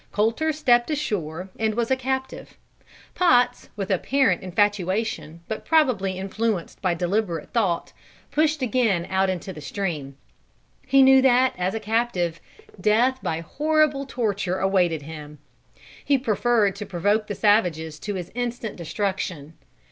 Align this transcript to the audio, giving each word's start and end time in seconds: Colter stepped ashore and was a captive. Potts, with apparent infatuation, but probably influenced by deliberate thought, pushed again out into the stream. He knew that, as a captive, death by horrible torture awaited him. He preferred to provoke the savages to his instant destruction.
Colter 0.11 0.51
stepped 0.51 0.89
ashore 0.89 1.49
and 1.59 1.75
was 1.75 1.91
a 1.91 1.95
captive. 1.95 2.57
Potts, 3.13 3.69
with 3.75 3.91
apparent 3.91 4.41
infatuation, 4.41 5.41
but 5.47 5.63
probably 5.63 6.17
influenced 6.17 6.81
by 6.81 6.95
deliberate 6.95 7.51
thought, 7.53 7.93
pushed 8.31 8.63
again 8.63 9.05
out 9.11 9.29
into 9.29 9.53
the 9.53 9.61
stream. 9.61 10.17
He 10.87 11.03
knew 11.03 11.21
that, 11.21 11.53
as 11.55 11.75
a 11.75 11.79
captive, 11.79 12.41
death 12.81 13.19
by 13.21 13.41
horrible 13.41 14.07
torture 14.07 14.57
awaited 14.57 15.03
him. 15.03 15.37
He 16.03 16.17
preferred 16.17 16.75
to 16.77 16.85
provoke 16.87 17.27
the 17.27 17.35
savages 17.35 17.99
to 17.99 18.15
his 18.15 18.31
instant 18.33 18.77
destruction. 18.77 19.53